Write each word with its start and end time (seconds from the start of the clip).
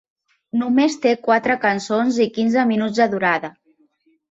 Només 0.61 0.95
té 1.03 1.11
quatre 1.27 1.59
cançons 1.67 2.19
i 2.27 2.29
quinze 2.39 2.65
minuts 2.73 3.03
de 3.05 3.11
durada. 3.15 3.55